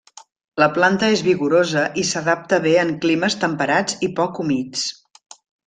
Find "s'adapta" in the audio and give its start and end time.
2.13-2.61